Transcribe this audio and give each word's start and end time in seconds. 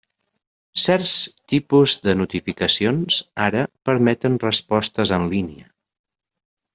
Certs 0.83 1.11
tipus 1.53 1.93
de 2.07 2.15
notificacions 2.21 3.19
ara 3.49 3.61
permeten 3.91 4.39
respostes 4.49 5.13
en 5.19 5.29
línia. 5.35 5.69